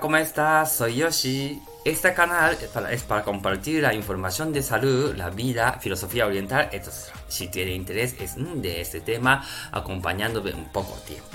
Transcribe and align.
¿cómo 0.00 0.16
estás? 0.16 0.72
Soy 0.72 0.96
Yoshi. 0.96 1.62
Este 1.84 2.12
canal 2.12 2.56
es 2.90 3.02
para, 3.02 3.24
compartir 3.24 3.82
la 3.82 3.94
información 3.94 4.52
de 4.52 4.62
salud, 4.62 5.14
la 5.16 5.30
vida, 5.30 5.78
filosofía 5.80 6.26
oriental, 6.26 6.68
etc. 6.72 6.88
Si 7.28 7.48
tiene 7.48 7.72
interés 7.72 8.14
es, 8.20 8.34
de 8.36 8.80
este 8.80 9.00
tema, 9.00 9.44
acompañándome 9.72 10.52
un 10.52 10.70
poco 10.70 10.94
tiempo. 11.06 11.28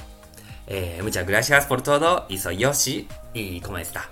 Eh, 0.68 1.00
muchas 1.02 1.26
gracias 1.26 1.66
por 1.66 1.82
todo 1.82 2.26
y 2.30 2.38
soy 2.38 2.58
Yoshi. 2.58 3.08
¿Y 3.34 3.60
cómo 3.62 3.78
está? 3.78 4.10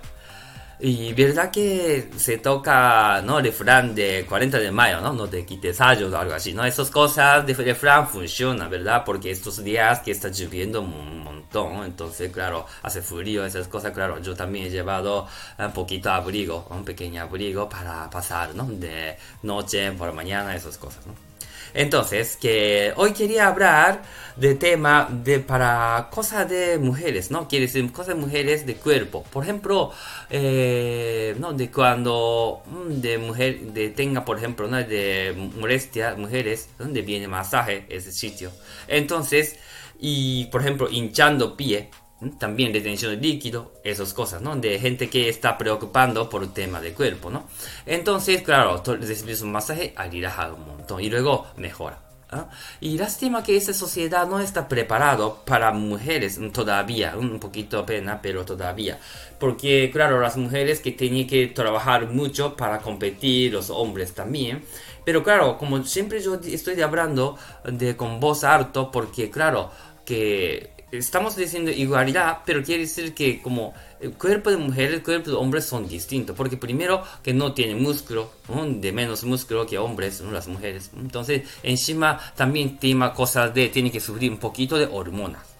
Y 0.84 1.12
verdad 1.12 1.52
que 1.52 2.10
se 2.16 2.38
toca, 2.38 3.22
¿no? 3.22 3.40
Refrán 3.40 3.94
de 3.94 4.26
40 4.28 4.58
de 4.58 4.72
mayo, 4.72 5.00
¿no? 5.00 5.12
No 5.12 5.28
te 5.28 5.46
quites 5.46 5.80
años 5.80 6.12
o 6.12 6.18
algo 6.18 6.34
así, 6.34 6.52
¿no? 6.54 6.64
Esas 6.64 6.90
cosas 6.90 7.46
de 7.46 7.54
refrán 7.54 8.08
funcionan, 8.08 8.68
¿verdad? 8.68 9.04
Porque 9.04 9.30
estos 9.30 9.62
días 9.62 10.00
que 10.00 10.10
está 10.10 10.28
lloviendo 10.30 10.80
un 10.80 11.22
montón, 11.22 11.84
entonces, 11.84 12.32
claro, 12.32 12.66
hace 12.82 13.00
frío, 13.00 13.44
esas 13.44 13.68
cosas, 13.68 13.92
claro, 13.92 14.20
yo 14.20 14.34
también 14.34 14.66
he 14.66 14.70
llevado 14.70 15.28
un 15.56 15.72
poquito 15.72 16.10
abrigo, 16.10 16.66
un 16.70 16.84
pequeño 16.84 17.22
abrigo 17.22 17.68
para 17.68 18.10
pasar, 18.10 18.52
¿no? 18.56 18.64
De 18.66 19.16
noche 19.44 19.92
por 19.92 20.12
mañana, 20.12 20.56
esas 20.56 20.78
cosas, 20.78 21.06
¿no? 21.06 21.31
Entonces, 21.74 22.36
que 22.36 22.92
hoy 22.96 23.12
quería 23.12 23.48
hablar 23.48 24.02
de 24.36 24.54
tema 24.54 25.08
de 25.10 25.40
para 25.40 26.08
cosas 26.10 26.48
de 26.48 26.78
mujeres, 26.78 27.30
¿no? 27.30 27.48
Quiere 27.48 27.66
decir 27.66 27.90
cosas 27.92 28.08
de 28.08 28.20
mujeres 28.20 28.66
de 28.66 28.76
cuerpo. 28.76 29.24
Por 29.30 29.44
ejemplo, 29.44 29.92
eh, 30.30 31.34
¿no? 31.38 31.52
De 31.52 31.70
cuando 31.70 32.62
mm, 32.66 33.00
de 33.00 33.18
mujer 33.18 33.60
de 33.60 33.90
tenga, 33.90 34.24
por 34.24 34.38
ejemplo, 34.38 34.68
¿no? 34.68 34.76
De 34.78 35.34
molestia, 35.56 36.14
mujeres, 36.16 36.68
donde 36.78 37.02
viene 37.02 37.28
masaje, 37.28 37.86
ese 37.88 38.12
sitio. 38.12 38.50
Entonces, 38.88 39.56
y 39.98 40.46
por 40.46 40.62
ejemplo, 40.62 40.88
hinchando 40.90 41.56
pie, 41.56 41.90
también 42.38 42.72
retención 42.72 43.12
de 43.12 43.16
líquido, 43.18 43.72
esas 43.84 44.14
cosas, 44.14 44.42
¿no? 44.42 44.56
De 44.56 44.78
gente 44.78 45.08
que 45.08 45.28
está 45.28 45.58
preocupando 45.58 46.28
por 46.28 46.42
el 46.42 46.52
tema 46.52 46.80
del 46.80 46.94
cuerpo, 46.94 47.30
¿no? 47.30 47.48
Entonces, 47.86 48.42
claro, 48.42 48.82
recibir 48.84 49.36
un 49.42 49.52
masaje, 49.52 49.94
relajar 49.96 50.52
un 50.52 50.66
montón 50.66 51.00
y 51.00 51.10
luego 51.10 51.46
mejora. 51.56 51.98
¿ah? 52.30 52.48
Y 52.80 52.98
lástima 52.98 53.42
que 53.42 53.56
esa 53.56 53.72
sociedad 53.72 54.26
no 54.26 54.40
está 54.40 54.68
preparado 54.68 55.42
para 55.44 55.72
mujeres 55.72 56.40
todavía, 56.52 57.16
un 57.16 57.38
poquito 57.38 57.84
pena, 57.86 58.20
pero 58.22 58.44
todavía. 58.44 58.98
Porque, 59.38 59.90
claro, 59.92 60.20
las 60.20 60.36
mujeres 60.36 60.80
que 60.80 60.92
tienen 60.92 61.26
que 61.26 61.48
trabajar 61.48 62.08
mucho 62.08 62.56
para 62.56 62.78
competir, 62.78 63.52
los 63.52 63.70
hombres 63.70 64.14
también. 64.14 64.64
Pero 65.04 65.22
claro, 65.22 65.58
como 65.58 65.82
siempre 65.84 66.20
yo 66.20 66.34
estoy 66.44 66.80
hablando 66.80 67.36
de 67.64 67.96
con 67.96 68.20
voz 68.20 68.44
alto, 68.44 68.90
porque 68.92 69.30
claro, 69.30 69.70
que 70.04 70.72
estamos 70.92 71.36
diciendo 71.36 71.70
igualdad, 71.70 72.38
pero 72.44 72.62
quiere 72.62 72.82
decir 72.82 73.14
que 73.14 73.40
como 73.40 73.74
el 74.00 74.12
cuerpo 74.12 74.50
de 74.50 74.58
mujeres, 74.58 74.94
el 74.94 75.02
cuerpo 75.02 75.30
de 75.30 75.36
hombres 75.36 75.64
son 75.64 75.88
distintos, 75.88 76.36
porque 76.36 76.56
primero 76.56 77.02
que 77.22 77.32
no 77.32 77.54
tienen 77.54 77.82
músculo, 77.82 78.30
de 78.66 78.92
menos 78.92 79.24
músculo 79.24 79.66
que 79.66 79.78
hombres, 79.78 80.20
las 80.20 80.48
mujeres. 80.48 80.90
Entonces, 80.96 81.42
encima 81.62 82.20
también 82.36 82.78
tiene 82.78 83.12
cosas 83.14 83.54
de, 83.54 83.68
tiene 83.68 83.90
que 83.90 84.00
sufrir 84.00 84.30
un 84.30 84.38
poquito 84.38 84.76
de 84.76 84.86
hormonas. 84.86 85.51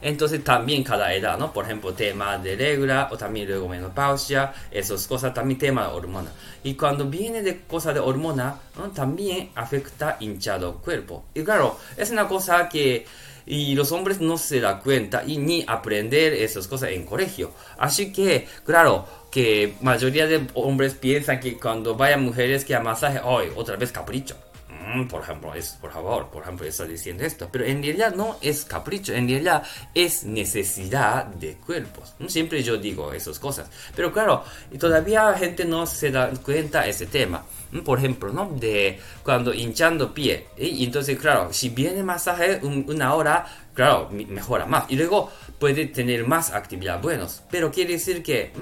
Entonces 0.00 0.42
también 0.44 0.84
cada 0.84 1.12
edad, 1.14 1.38
¿no? 1.38 1.52
Por 1.52 1.64
ejemplo, 1.64 1.92
tema 1.92 2.38
de 2.38 2.56
regla 2.56 3.08
o 3.10 3.16
también 3.16 3.48
luego 3.48 3.68
menopausia, 3.68 4.52
esas 4.70 5.06
cosas 5.06 5.34
también 5.34 5.58
tema 5.58 5.88
de 5.88 5.94
hormona. 5.94 6.30
Y 6.62 6.74
cuando 6.74 7.06
viene 7.06 7.42
de 7.42 7.60
cosas 7.60 7.94
de 7.94 8.00
hormona, 8.00 8.56
también 8.94 9.50
afecta 9.54 10.16
hinchado 10.20 10.78
cuerpo. 10.78 11.24
Y 11.34 11.42
claro, 11.42 11.78
es 11.96 12.10
una 12.10 12.28
cosa 12.28 12.68
que 12.68 13.06
y 13.46 13.74
los 13.74 13.90
hombres 13.92 14.20
no 14.20 14.38
se 14.38 14.60
dan 14.60 14.80
cuenta 14.80 15.24
y 15.26 15.38
ni 15.38 15.64
aprender 15.66 16.32
esas 16.32 16.68
cosas 16.68 16.90
en 16.90 17.04
colegio. 17.04 17.52
Así 17.78 18.12
que, 18.12 18.46
claro, 18.64 19.06
que 19.30 19.74
mayoría 19.80 20.26
de 20.26 20.46
hombres 20.54 20.94
piensan 20.94 21.40
que 21.40 21.58
cuando 21.58 21.96
vayan 21.96 22.22
mujeres 22.22 22.64
que 22.64 22.74
a 22.74 22.80
masaje, 22.80 23.20
hoy 23.24 23.48
otra 23.56 23.76
vez 23.76 23.90
capricho. 23.90 24.36
Mm, 24.82 25.06
por 25.06 25.22
ejemplo, 25.22 25.54
es, 25.54 25.70
por 25.80 25.92
favor, 25.92 26.28
por 26.28 26.42
ejemplo, 26.42 26.66
está 26.66 26.84
diciendo 26.84 27.24
esto. 27.24 27.48
Pero 27.50 27.64
en 27.64 27.82
realidad 27.82 28.14
no 28.14 28.36
es 28.40 28.64
capricho, 28.64 29.12
en 29.12 29.28
realidad 29.28 29.62
es 29.94 30.24
necesidad 30.24 31.26
de 31.26 31.54
cuerpos. 31.54 32.14
Siempre 32.26 32.62
yo 32.62 32.76
digo 32.76 33.12
esas 33.12 33.38
cosas. 33.38 33.68
Pero 33.94 34.12
claro, 34.12 34.44
todavía 34.78 35.30
la 35.30 35.38
gente 35.38 35.64
no 35.64 35.86
se 35.86 36.10
da 36.10 36.30
cuenta 36.44 36.86
ese 36.86 37.06
tema 37.06 37.44
por 37.80 37.98
ejemplo, 37.98 38.30
¿no? 38.32 38.50
De 38.54 39.00
cuando 39.22 39.54
hinchando 39.54 40.12
pie. 40.12 40.48
Y 40.58 40.84
entonces, 40.84 41.18
claro, 41.18 41.52
si 41.52 41.70
viene 41.70 42.02
masaje 42.02 42.60
una 42.62 43.14
hora, 43.14 43.46
claro, 43.72 44.10
mejora 44.10 44.66
más. 44.66 44.84
Y 44.90 44.96
luego 44.96 45.30
puede 45.58 45.86
tener 45.86 46.26
más 46.26 46.52
actividad 46.52 47.00
buenos. 47.00 47.42
Pero 47.50 47.70
quiere 47.70 47.94
decir 47.94 48.22
que 48.22 48.52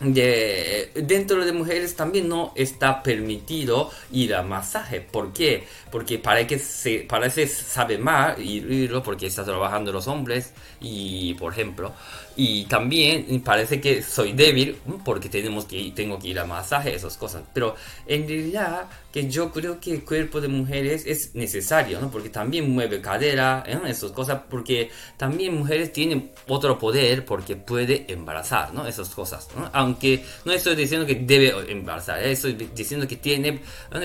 de, 0.00 0.90
dentro 0.94 1.44
de 1.44 1.52
mujeres 1.52 1.96
también 1.96 2.28
no 2.28 2.52
está 2.54 3.02
permitido 3.02 3.90
ir 4.12 4.34
a 4.34 4.42
masaje. 4.42 5.00
¿Por 5.00 5.32
qué? 5.32 5.64
Porque 5.90 6.18
parece 6.18 6.46
que 6.46 6.58
se, 6.58 6.98
parece 7.08 7.46
sabe 7.46 7.98
mal 7.98 8.40
irlo 8.40 9.02
porque 9.02 9.26
está 9.26 9.44
trabajando 9.44 9.92
los 9.92 10.06
hombres 10.06 10.52
y 10.80 11.34
por 11.34 11.52
ejemplo 11.52 11.92
y 12.36 12.66
también 12.66 13.40
parece 13.42 13.80
que 13.80 14.02
soy 14.02 14.32
débil 14.32 14.76
porque 15.04 15.28
tenemos 15.28 15.64
que 15.64 15.92
tengo 15.94 16.18
que 16.18 16.28
ir 16.28 16.38
a 16.38 16.44
masaje 16.44 16.94
esas 16.94 17.16
cosas. 17.16 17.42
Pero 17.52 17.74
en 18.06 18.28
realidad 18.28 18.88
que 19.16 19.30
yo 19.30 19.50
creo 19.50 19.80
que 19.80 19.94
el 19.94 20.04
cuerpo 20.04 20.42
de 20.42 20.48
mujeres 20.48 21.04
es 21.06 21.34
necesario, 21.34 21.98
¿no? 22.02 22.10
Porque 22.10 22.28
también 22.28 22.70
mueve 22.70 23.00
cadera, 23.00 23.64
¿eh? 23.66 23.78
esas 23.86 24.12
cosas, 24.12 24.42
porque 24.50 24.90
también 25.16 25.56
mujeres 25.56 25.90
tienen 25.90 26.32
otro 26.48 26.78
poder 26.78 27.24
porque 27.24 27.56
puede 27.56 28.04
embarazar, 28.12 28.74
¿no? 28.74 28.86
Esas 28.86 29.08
cosas, 29.08 29.48
¿no? 29.56 29.70
Aunque 29.72 30.22
no 30.44 30.52
estoy 30.52 30.76
diciendo 30.76 31.06
que 31.06 31.14
debe 31.14 31.54
embarazar, 31.72 32.22
¿eh? 32.22 32.32
estoy 32.32 32.52
diciendo 32.74 33.08
que 33.08 33.16
tiene 33.16 33.62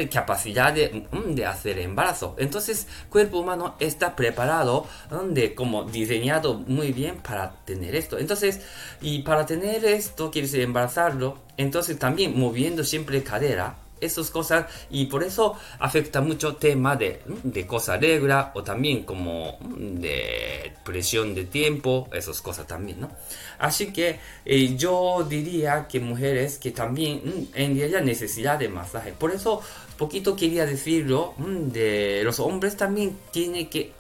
capacidad 0.10 0.72
de, 0.72 1.06
mm, 1.12 1.36
de, 1.36 1.46
hacer 1.46 1.80
embarazo. 1.80 2.38
Entonces, 2.40 2.88
cuerpo 3.10 3.40
humano 3.40 3.76
está 3.82 4.16
preparado, 4.16 4.88
de, 5.32 5.54
como 5.54 5.84
diseñado 5.84 6.54
muy 6.54 6.94
bien 6.94 7.18
para 7.18 7.52
tener 7.66 7.96
esto. 7.96 8.18
Entonces, 8.22 8.62
y 9.02 9.20
para 9.24 9.46
tener 9.46 9.84
esto, 9.86 10.32
quiere 10.32 10.48
decir 10.48 10.62
embarazarlo, 10.62 11.40
entonces 11.58 12.00
también 12.00 12.40
moviendo 12.40 12.84
siempre 12.84 13.24
cadera, 13.24 13.76
esas 14.02 14.32
cosas 14.32 14.66
y 14.90 15.06
por 15.06 15.24
eso 15.24 15.56
afecta 15.80 16.22
mucho 16.22 16.56
tema 16.56 16.96
de, 16.96 17.22
de 17.44 17.66
cosa 17.68 17.98
regla 17.98 18.52
o 18.56 18.64
también 18.64 19.04
como 19.04 19.58
de 19.62 20.74
presión 20.84 21.34
de 21.36 21.46
tiempo, 21.46 22.10
esas 22.12 22.42
cosas 22.42 22.68
también, 22.68 23.00
¿no? 23.00 23.12
Así 23.60 23.94
que 23.94 24.20
eh, 24.44 24.76
yo 24.76 25.26
diría 25.30 25.88
que 25.88 26.00
mujeres 26.00 26.58
que 26.58 26.72
también 26.72 27.22
mm, 27.24 27.48
en 27.54 27.78
realidad 27.78 28.02
necesidad 28.02 28.58
de 28.58 28.68
masaje. 28.68 29.14
Por 29.14 29.32
eso 29.32 29.62
poquito 29.98 30.36
quería 30.36 30.66
decirlo 30.66 31.36
mm, 31.38 31.70
de 31.70 32.22
los 32.24 32.40
hombres 32.40 32.76
también 32.76 33.18
tienen 33.32 33.70
que 33.70 33.94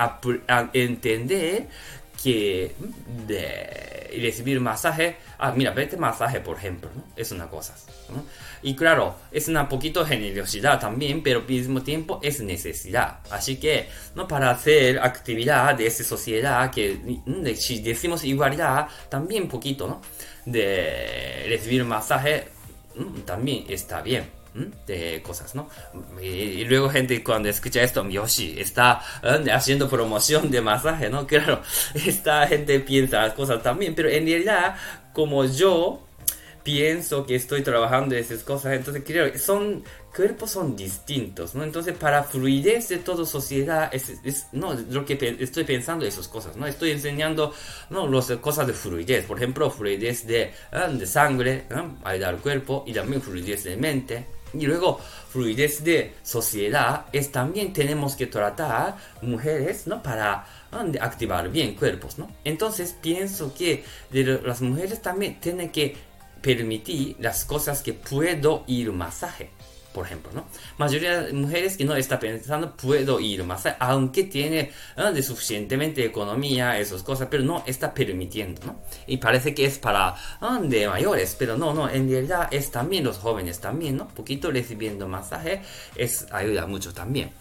entender 0.73 1.67
que 2.21 2.75
mm, 2.77 3.27
de 3.27 4.19
recibir 4.21 4.59
masaje, 4.59 5.17
ah, 5.39 5.51
mira, 5.55 5.71
vete 5.71 5.97
masaje, 5.97 6.39
por 6.39 6.57
ejemplo, 6.57 6.89
¿no? 6.95 7.03
es 7.15 7.31
una 7.31 7.47
cosa. 7.47 7.73
Y 8.61 8.75
claro, 8.75 9.15
es 9.31 9.47
una 9.47 9.67
poquito 9.69 10.05
generosidad 10.05 10.79
también, 10.79 11.23
pero 11.23 11.39
al 11.39 11.47
mismo 11.47 11.81
tiempo 11.81 12.19
es 12.21 12.41
necesidad. 12.41 13.19
Así 13.31 13.57
que, 13.57 13.87
¿no? 14.15 14.27
para 14.27 14.51
hacer 14.51 14.99
actividad 14.99 15.75
de 15.75 15.87
esa 15.87 16.03
sociedad, 16.03 16.69
que 16.71 17.21
mm, 17.25 17.47
si 17.55 17.81
decimos 17.81 18.23
igualdad, 18.23 18.87
también 19.09 19.47
poquito, 19.47 19.87
¿no? 19.87 20.01
De 20.45 21.45
recibir 21.47 21.83
masaje, 21.85 22.47
también 23.25 23.65
está 23.69 24.01
bien 24.01 24.40
de 24.53 25.21
cosas, 25.21 25.55
¿no? 25.55 25.69
Y, 26.21 26.65
luego 26.65 26.89
gente 26.89 27.23
cuando 27.23 27.49
escucha 27.49 27.81
esto, 27.81 28.07
Yoshi 28.07 28.59
está 28.59 29.01
haciendo 29.53 29.89
promoción 29.89 30.51
de 30.51 30.61
masaje, 30.61 31.09
¿no? 31.09 31.27
Claro, 31.31 31.61
esta 31.93 32.45
gente 32.47 32.79
piensa 32.81 33.33
cosas 33.33 33.63
también, 33.63 33.95
pero 33.95 34.09
en 34.09 34.25
realidad, 34.25 34.75
como 35.13 35.45
yo 35.45 36.01
pienso 36.63 37.25
que 37.25 37.35
estoy 37.35 37.61
trabajando 37.61 38.15
esas 38.15 38.43
cosas, 38.43 38.73
entonces 38.73 39.03
que 39.03 39.39
son 39.39 39.83
cuerpos 40.15 40.51
son 40.51 40.75
distintos, 40.75 41.55
¿no? 41.55 41.63
Entonces 41.63 41.95
para 41.95 42.23
fluidez 42.23 42.89
de 42.89 42.97
toda 42.97 43.25
sociedad 43.25 43.89
es, 43.93 44.47
no 44.51 44.73
lo 44.73 45.05
que 45.05 45.37
estoy 45.39 45.63
pensando 45.63 46.05
esas 46.05 46.27
cosas, 46.27 46.55
¿no? 46.57 46.67
Estoy 46.67 46.91
enseñando 46.91 47.53
no 47.89 48.07
las 48.07 48.29
cosas 48.33 48.67
de 48.67 48.73
fluidez, 48.73 49.25
por 49.25 49.37
ejemplo, 49.37 49.71
fluidez 49.71 50.27
de, 50.27 50.51
de 50.91 51.07
sangre, 51.07 51.63
ayudar 52.03 52.35
al 52.35 52.41
cuerpo 52.41 52.83
y 52.85 52.93
también 52.93 53.21
fluidez 53.21 53.63
de 53.63 53.77
mente 53.77 54.25
y 54.53 54.65
luego, 54.65 54.99
fluidez 55.29 55.83
de 55.83 56.13
sociedad 56.23 57.05
es 57.11 57.31
también 57.31 57.73
tenemos 57.73 58.15
que 58.15 58.27
tratar 58.27 58.97
mujeres, 59.21 59.87
¿no? 59.87 60.01
Para 60.03 60.45
activar 60.99 61.49
bien 61.49 61.75
cuerpos, 61.75 62.17
¿no? 62.17 62.29
Entonces 62.43 62.95
pienso 63.01 63.53
que 63.53 63.83
las 64.11 64.61
mujeres 64.61 65.01
también 65.01 65.39
tienen 65.39 65.69
que 65.69 65.95
permitir 66.41 67.15
las 67.19 67.45
cosas 67.45 67.81
que 67.81 67.93
puedo 67.93 68.63
ir 68.67 68.91
masaje. 68.91 69.49
Por 69.93 70.05
ejemplo, 70.05 70.31
¿no? 70.33 70.45
Mayoría 70.77 71.21
de 71.21 71.33
mujeres 71.33 71.77
que 71.77 71.85
no 71.85 71.95
está 71.95 72.19
pensando, 72.19 72.75
puedo 72.75 73.19
ir 73.19 73.43
más 73.43 73.61
aunque 73.79 74.23
tiene 74.23 74.71
de 75.13 75.23
suficientemente 75.23 76.03
economía, 76.03 76.79
esas 76.79 77.03
cosas, 77.03 77.27
pero 77.29 77.43
no 77.43 77.63
está 77.65 77.93
permitiendo, 77.93 78.61
¿no? 78.65 78.79
Y 79.07 79.17
parece 79.17 79.53
que 79.53 79.65
es 79.65 79.77
para 79.77 80.15
de 80.61 80.87
mayores, 80.87 81.35
pero 81.37 81.57
no, 81.57 81.73
no, 81.73 81.89
en 81.89 82.09
realidad 82.09 82.47
es 82.51 82.71
también 82.71 83.03
los 83.03 83.17
jóvenes 83.17 83.59
también, 83.59 83.97
¿no? 83.97 84.07
Poquito 84.07 84.51
recibiendo 84.51 85.07
masaje 85.07 85.61
es 85.95 86.27
ayuda 86.31 86.65
mucho 86.65 86.93
también. 86.93 87.31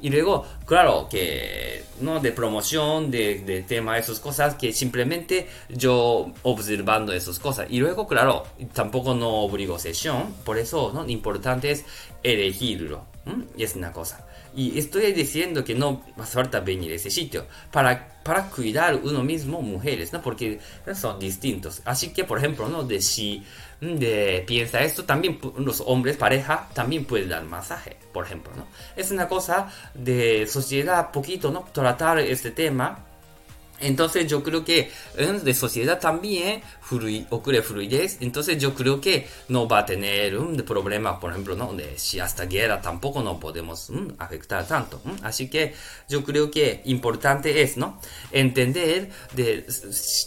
Y 0.00 0.10
luego, 0.10 0.46
claro, 0.66 1.08
que, 1.10 1.84
¿no? 2.00 2.20
De 2.20 2.32
promoción, 2.32 3.10
de, 3.10 3.40
de 3.40 3.62
tema, 3.62 3.98
esas 3.98 4.20
cosas, 4.20 4.54
que 4.54 4.72
simplemente 4.72 5.48
yo 5.68 6.32
observando 6.42 7.12
esas 7.12 7.38
cosas. 7.38 7.66
Y 7.70 7.78
luego, 7.78 8.06
claro, 8.06 8.44
tampoco 8.72 9.14
no 9.14 9.42
obligo 9.42 9.78
sesión, 9.78 10.34
por 10.44 10.58
eso, 10.58 10.92
¿no? 10.92 11.08
Importante 11.08 11.70
es 11.70 11.84
elegirlo. 12.22 13.06
Y 13.56 13.62
es 13.62 13.76
una 13.76 13.92
cosa. 13.92 14.26
Y 14.54 14.78
estoy 14.78 15.12
diciendo 15.12 15.62
que 15.62 15.74
no 15.74 16.02
hace 16.18 16.34
falta 16.34 16.60
venir 16.60 16.90
a 16.90 16.96
ese 16.96 17.10
sitio 17.10 17.46
para, 17.70 18.20
para 18.24 18.48
cuidar 18.50 18.96
uno 18.96 19.22
mismo 19.22 19.62
mujeres, 19.62 20.12
¿no? 20.12 20.20
Porque 20.20 20.58
son 20.94 21.20
distintos. 21.20 21.82
Así 21.84 22.12
que, 22.12 22.24
por 22.24 22.38
ejemplo, 22.38 22.68
¿no? 22.68 22.82
De 22.82 23.00
si 23.00 23.44
de, 23.80 24.42
piensa 24.46 24.80
esto, 24.80 25.04
también 25.04 25.38
los 25.58 25.82
hombres, 25.86 26.16
pareja, 26.16 26.68
también 26.74 27.04
pueden 27.04 27.28
dar 27.28 27.44
masaje, 27.44 27.96
por 28.12 28.24
ejemplo, 28.24 28.52
¿no? 28.56 28.66
Es 28.96 29.10
una 29.10 29.28
cosa 29.28 29.72
de 29.94 30.46
sociedad 30.48 31.12
poquito, 31.12 31.50
¿no? 31.52 31.68
Tratar 31.72 32.18
este 32.18 32.50
tema 32.50 33.06
entonces 33.80 34.26
yo 34.26 34.42
creo 34.42 34.64
que 34.64 34.90
de 35.16 35.54
sociedad 35.54 35.98
también 35.98 36.62
ocurre 37.30 37.62
fluidez. 37.62 38.18
Entonces 38.20 38.58
yo 38.58 38.74
creo 38.74 39.00
que 39.00 39.26
no 39.48 39.68
va 39.68 39.78
a 39.78 39.86
tener 39.86 40.36
un 40.36 40.56
problema, 40.58 41.18
por 41.18 41.30
ejemplo, 41.30 41.56
¿no? 41.56 41.72
de 41.74 41.98
si 41.98 42.20
hasta 42.20 42.46
guerra 42.46 42.80
tampoco 42.80 43.22
no 43.22 43.38
podemos 43.38 43.90
afectar 44.18 44.66
tanto. 44.66 45.00
Así 45.22 45.48
que 45.48 45.74
yo 46.08 46.24
creo 46.24 46.50
que 46.50 46.82
importante 46.84 47.62
es 47.62 47.76
¿no? 47.76 48.00
entender 48.32 49.10
de, 49.34 49.66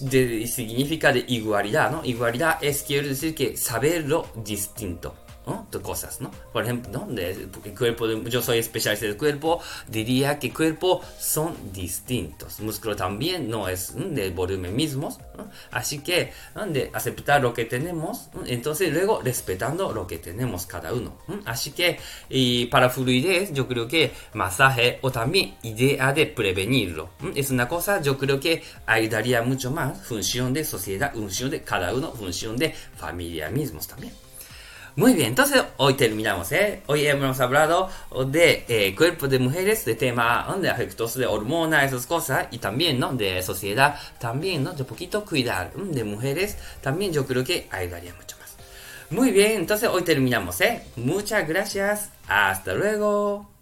de 0.01 0.47
significa 0.47 1.11
de 1.11 1.25
igualdad. 1.27 1.91
¿no? 1.91 2.05
Igualdad 2.05 2.57
es 2.61 2.83
quiere 2.83 3.09
decir 3.09 3.35
que 3.35 3.57
saberlo 3.57 4.27
distinto. 4.35 5.22
¿No? 5.45 5.67
de 5.71 5.79
cosas, 5.81 6.21
¿no? 6.21 6.31
Por 6.51 6.63
ejemplo, 6.63 6.91
¿no? 6.91 7.13
De, 7.13 7.31
el 7.31 7.77
cuerpo 7.77 8.07
yo 8.07 8.41
soy 8.41 8.59
especialista 8.59 9.05
del 9.05 9.17
cuerpo, 9.17 9.61
diría 9.87 10.39
que 10.39 10.53
cuerpo 10.53 11.01
son 11.19 11.55
distintos. 11.71 12.59
Músculo 12.59 12.95
también 12.95 13.49
no 13.49 13.67
es 13.67 13.93
del 13.95 14.31
volumen 14.33 14.75
mismo, 14.75 15.17
así 15.71 15.99
que 15.99 16.31
de 16.67 16.89
aceptar 16.93 17.41
lo 17.41 17.53
que 17.53 17.65
tenemos, 17.65 18.29
entonces 18.45 18.91
luego 18.91 19.21
respetando 19.21 19.93
lo 19.93 20.07
que 20.07 20.17
tenemos 20.17 20.65
cada 20.65 20.93
uno. 20.93 21.17
Así 21.45 21.71
que 21.71 21.99
y 22.29 22.65
para 22.67 22.89
fluidez 22.89 23.53
yo 23.53 23.67
creo 23.67 23.87
que 23.87 24.11
masaje 24.33 24.99
o 25.01 25.11
también 25.11 25.55
idea 25.63 26.13
de 26.13 26.25
prevenirlo 26.25 27.09
es 27.35 27.49
una 27.51 27.67
cosa 27.67 28.01
yo 28.01 28.17
creo 28.17 28.39
que 28.39 28.63
ayudaría 28.85 29.41
mucho 29.41 29.71
más 29.71 30.01
función 30.05 30.53
de 30.53 30.63
sociedad, 30.63 31.13
función 31.13 31.49
de 31.49 31.61
cada 31.61 31.93
uno, 31.93 32.11
función 32.11 32.57
de 32.57 32.73
familia 32.95 33.49
mismos 33.49 33.87
también. 33.87 34.13
Muy 34.95 35.13
bien, 35.13 35.29
entonces 35.29 35.63
hoy 35.77 35.95
terminamos, 35.95 36.51
¿eh? 36.51 36.83
Hoy 36.85 37.07
hemos 37.07 37.39
hablado 37.39 37.89
de 38.27 38.63
eh, 38.67 38.93
cuerpo 38.95 39.27
de 39.27 39.39
mujeres, 39.39 39.85
de 39.85 39.95
tema 39.95 40.55
de 40.61 40.69
afectos 40.69 41.15
de 41.15 41.25
hormonas, 41.25 41.85
esas 41.85 42.05
cosas, 42.05 42.45
y 42.51 42.59
también, 42.59 42.99
¿no? 42.99 43.11
De 43.11 43.41
sociedad, 43.41 43.99
también, 44.19 44.63
¿no? 44.63 44.73
De 44.73 44.83
poquito 44.83 45.25
cuidar 45.25 45.73
de 45.73 46.03
mujeres, 46.03 46.57
también 46.81 47.11
yo 47.11 47.25
creo 47.25 47.43
que 47.43 47.67
ayudaría 47.71 48.13
mucho 48.13 48.37
más. 48.39 48.55
Muy 49.09 49.31
bien, 49.31 49.53
entonces 49.53 49.89
hoy 49.89 50.03
terminamos, 50.03 50.61
¿eh? 50.61 50.83
Muchas 50.95 51.47
gracias, 51.47 52.09
hasta 52.27 52.75
luego. 52.75 53.52